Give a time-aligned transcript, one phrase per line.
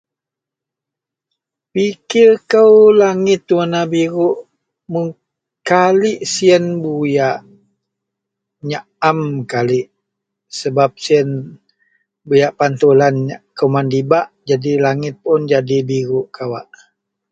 [1.73, 4.37] Pikir kou langit werena biruk
[4.91, 5.09] muu,,
[5.69, 7.39] kalik siyen buyak
[8.69, 9.19] nyaem
[9.51, 9.87] kalik
[10.59, 11.29] sebab siyen
[12.27, 13.15] buyak pantulan
[13.57, 16.67] kuman dibak jadi langit pun jadi biruk kawak